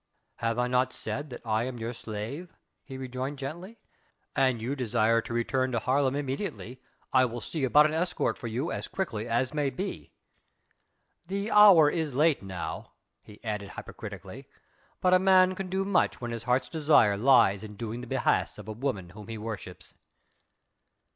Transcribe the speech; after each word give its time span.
"Have 0.37 0.57
I 0.57 0.65
not 0.65 0.91
said 0.93 1.29
that 1.29 1.43
I 1.45 1.65
am 1.65 1.77
your 1.77 1.93
slave?" 1.93 2.55
he 2.83 2.97
rejoined 2.97 3.37
gently, 3.37 3.77
"an 4.35 4.59
you 4.59 4.75
desire 4.75 5.21
to 5.21 5.31
return 5.31 5.71
to 5.73 5.79
Haarlem 5.79 6.15
immediately, 6.15 6.81
I 7.13 7.25
will 7.25 7.39
see 7.39 7.63
about 7.65 7.85
an 7.85 7.93
escort 7.93 8.35
for 8.35 8.47
you 8.47 8.71
as 8.71 8.87
quickly 8.87 9.27
as 9.27 9.53
may 9.53 9.69
be. 9.69 10.11
The 11.27 11.51
hour 11.51 11.87
is 11.87 12.15
late 12.15 12.41
now," 12.41 12.93
he 13.21 13.43
added 13.43 13.73
hypocritically, 13.75 14.47
"but 15.01 15.13
a 15.13 15.19
man 15.19 15.53
can 15.53 15.69
do 15.69 15.85
much 15.85 16.19
when 16.19 16.31
his 16.31 16.45
heart's 16.45 16.67
desire 16.67 17.15
lies 17.15 17.63
in 17.63 17.75
doing 17.75 18.01
the 18.01 18.07
behests 18.07 18.57
of 18.57 18.67
a 18.67 18.71
woman 18.73 19.09
whom 19.11 19.27
he 19.27 19.37
worships." 19.37 19.93